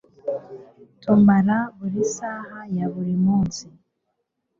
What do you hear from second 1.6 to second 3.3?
buri saha ya buri